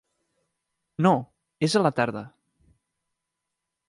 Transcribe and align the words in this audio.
No, 1.07 1.11
és 1.67 1.75
a 1.79 1.83
la 1.87 1.91
tarda. 1.99 2.23